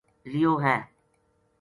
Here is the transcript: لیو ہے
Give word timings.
لیو 0.31 0.53
ہے 0.63 0.77